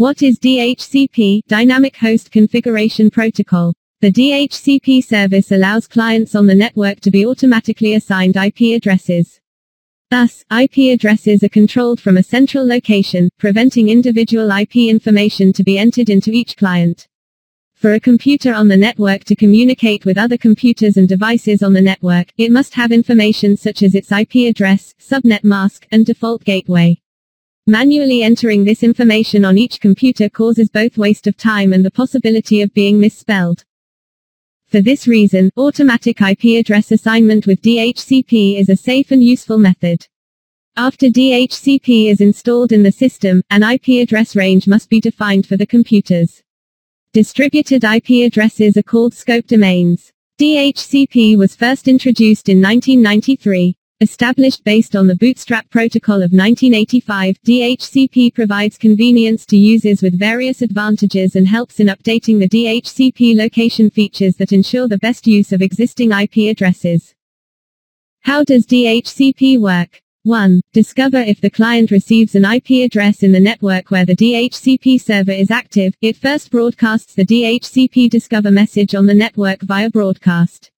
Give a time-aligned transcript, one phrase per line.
[0.00, 3.74] What is DHCP, Dynamic Host Configuration Protocol?
[4.00, 9.38] The DHCP service allows clients on the network to be automatically assigned IP addresses.
[10.10, 15.76] Thus, IP addresses are controlled from a central location, preventing individual IP information to be
[15.76, 17.06] entered into each client.
[17.74, 21.82] For a computer on the network to communicate with other computers and devices on the
[21.82, 26.99] network, it must have information such as its IP address, subnet mask, and default gateway.
[27.70, 32.62] Manually entering this information on each computer causes both waste of time and the possibility
[32.62, 33.64] of being misspelled.
[34.66, 40.04] For this reason, automatic IP address assignment with DHCP is a safe and useful method.
[40.76, 45.56] After DHCP is installed in the system, an IP address range must be defined for
[45.56, 46.42] the computers.
[47.12, 50.10] Distributed IP addresses are called scope domains.
[50.40, 53.76] DHCP was first introduced in 1993.
[54.02, 60.62] Established based on the Bootstrap Protocol of 1985, DHCP provides convenience to users with various
[60.62, 65.60] advantages and helps in updating the DHCP location features that ensure the best use of
[65.60, 67.14] existing IP addresses.
[68.22, 70.00] How does DHCP work?
[70.22, 70.62] 1.
[70.72, 75.32] Discover if the client receives an IP address in the network where the DHCP server
[75.32, 80.69] is active, it first broadcasts the DHCP discover message on the network via broadcast.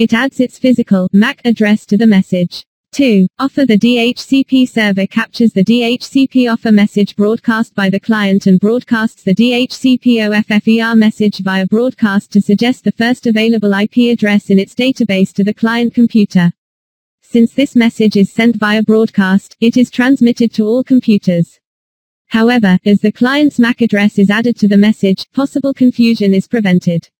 [0.00, 2.64] It adds its physical MAC address to the message.
[2.92, 3.26] 2.
[3.38, 9.22] Offer the DHCP server captures the DHCP offer message broadcast by the client and broadcasts
[9.22, 14.74] the DHCP OFFER message via broadcast to suggest the first available IP address in its
[14.74, 16.50] database to the client computer.
[17.20, 21.60] Since this message is sent via broadcast, it is transmitted to all computers.
[22.28, 27.10] However, as the client's MAC address is added to the message, possible confusion is prevented.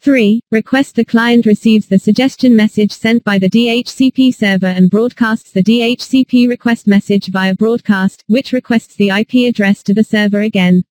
[0.00, 0.40] 3.
[0.52, 5.62] Request the client receives the suggestion message sent by the DHCP server and broadcasts the
[5.62, 10.84] DHCP request message via broadcast, which requests the IP address to the server again.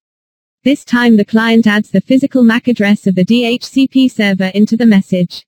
[0.66, 4.86] This time the client adds the physical MAC address of the DHCP server into the
[4.86, 5.46] message.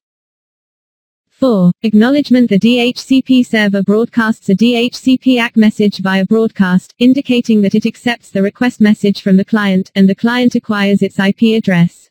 [1.28, 1.74] 4.
[1.84, 8.30] Acknowledgement The DHCP server broadcasts a DHCP ACK message via broadcast, indicating that it accepts
[8.30, 12.09] the request message from the client, and the client acquires its IP address.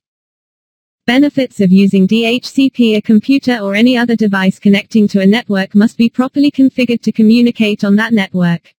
[1.08, 5.96] Benefits of using DHCP A computer or any other device connecting to a network must
[5.96, 8.74] be properly configured to communicate on that network.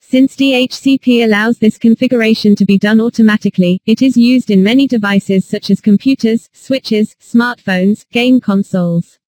[0.00, 5.44] Since DHCP allows this configuration to be done automatically, it is used in many devices
[5.44, 9.18] such as computers, switches, smartphones, game consoles.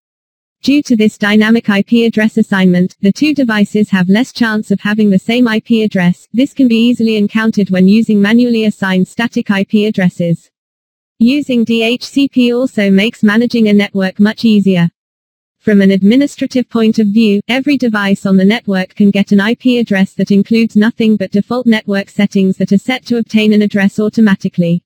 [0.62, 5.10] Due to this dynamic IP address assignment, the two devices have less chance of having
[5.10, 6.26] the same IP address.
[6.32, 10.50] This can be easily encountered when using manually assigned static IP addresses.
[11.22, 14.88] Using DHCP also makes managing a network much easier.
[15.58, 19.78] From an administrative point of view, every device on the network can get an IP
[19.78, 24.00] address that includes nothing but default network settings that are set to obtain an address
[24.00, 24.82] automatically.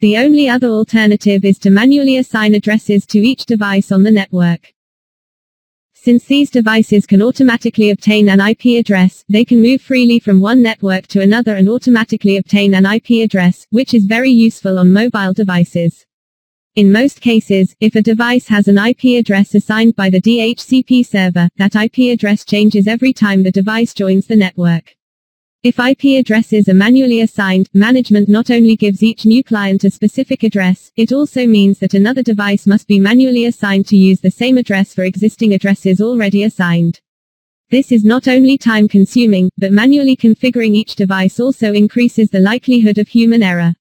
[0.00, 4.72] The only other alternative is to manually assign addresses to each device on the network.
[6.00, 10.62] Since these devices can automatically obtain an IP address, they can move freely from one
[10.62, 15.32] network to another and automatically obtain an IP address, which is very useful on mobile
[15.32, 16.06] devices.
[16.76, 21.48] In most cases, if a device has an IP address assigned by the DHCP server,
[21.56, 24.94] that IP address changes every time the device joins the network.
[25.64, 30.44] If IP addresses are manually assigned, management not only gives each new client a specific
[30.44, 34.56] address, it also means that another device must be manually assigned to use the same
[34.56, 37.00] address for existing addresses already assigned.
[37.70, 42.98] This is not only time consuming, but manually configuring each device also increases the likelihood
[42.98, 43.74] of human error.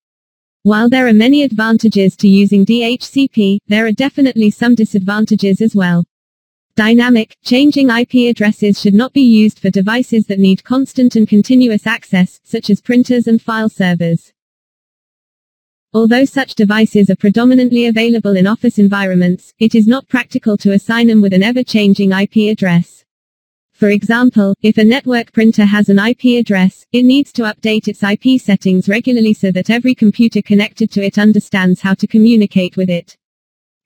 [0.63, 6.03] While there are many advantages to using DHCP, there are definitely some disadvantages as well.
[6.77, 11.87] Dynamic, changing IP addresses should not be used for devices that need constant and continuous
[11.87, 14.31] access, such as printers and file servers.
[15.91, 21.07] Although such devices are predominantly available in office environments, it is not practical to assign
[21.07, 23.03] them with an ever-changing IP address.
[23.71, 28.03] For example, if a network printer has an IP address, it needs to update its
[28.03, 32.91] IP settings regularly so that every computer connected to it understands how to communicate with
[32.91, 33.17] it.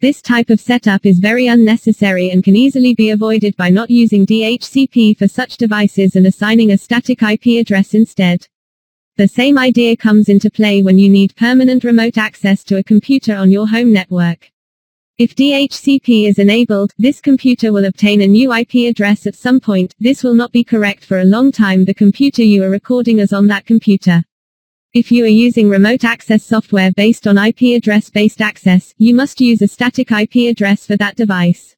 [0.01, 4.25] This type of setup is very unnecessary and can easily be avoided by not using
[4.25, 8.47] DHCP for such devices and assigning a static IP address instead.
[9.17, 13.35] The same idea comes into play when you need permanent remote access to a computer
[13.35, 14.49] on your home network.
[15.19, 19.93] If DHCP is enabled, this computer will obtain a new IP address at some point.
[19.99, 23.33] This will not be correct for a long time the computer you are recording is
[23.33, 24.23] on that computer.
[24.93, 29.39] If you are using remote access software based on IP address based access, you must
[29.39, 31.77] use a static IP address for that device.